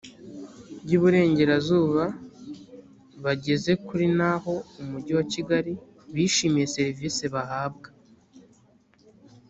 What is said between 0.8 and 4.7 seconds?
y iburengerazuba bageze kuri naho